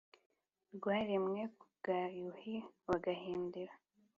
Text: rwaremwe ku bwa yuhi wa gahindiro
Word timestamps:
rwaremwe 0.75 1.41
ku 1.57 1.65
bwa 1.75 1.99
yuhi 2.19 2.55
wa 2.87 2.97
gahindiro 3.05 3.73